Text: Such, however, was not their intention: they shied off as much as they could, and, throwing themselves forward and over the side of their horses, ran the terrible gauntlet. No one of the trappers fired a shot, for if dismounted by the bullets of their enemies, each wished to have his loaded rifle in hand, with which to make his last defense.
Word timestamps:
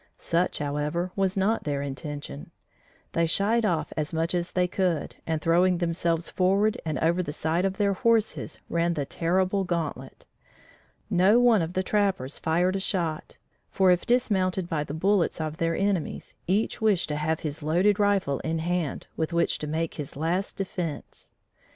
Such, 0.17 0.57
however, 0.57 1.11
was 1.15 1.37
not 1.37 1.63
their 1.63 1.83
intention: 1.83 2.49
they 3.11 3.27
shied 3.27 3.65
off 3.65 3.93
as 3.95 4.11
much 4.15 4.33
as 4.33 4.53
they 4.53 4.67
could, 4.67 5.17
and, 5.27 5.39
throwing 5.39 5.77
themselves 5.77 6.27
forward 6.27 6.81
and 6.83 6.97
over 6.97 7.21
the 7.21 7.31
side 7.31 7.65
of 7.65 7.77
their 7.77 7.93
horses, 7.93 8.59
ran 8.67 8.95
the 8.95 9.05
terrible 9.05 9.63
gauntlet. 9.63 10.25
No 11.11 11.39
one 11.39 11.61
of 11.61 11.73
the 11.73 11.83
trappers 11.83 12.39
fired 12.39 12.75
a 12.77 12.79
shot, 12.79 13.37
for 13.69 13.91
if 13.91 14.07
dismounted 14.07 14.67
by 14.67 14.83
the 14.83 14.95
bullets 14.95 15.39
of 15.39 15.57
their 15.57 15.75
enemies, 15.75 16.33
each 16.47 16.81
wished 16.81 17.07
to 17.09 17.15
have 17.17 17.41
his 17.41 17.61
loaded 17.61 17.99
rifle 17.99 18.39
in 18.39 18.57
hand, 18.57 19.05
with 19.15 19.31
which 19.33 19.59
to 19.59 19.67
make 19.67 19.93
his 19.97 20.15
last 20.15 20.57
defense. 20.57 21.29